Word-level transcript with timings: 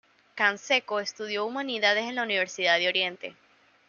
Canseco 0.33 0.99
estudió 0.99 1.45
humanidades 1.45 2.05
en 2.05 2.15
la 2.15 2.23
Universidad 2.23 2.79
de 2.79 2.87
Oriente. 2.87 3.35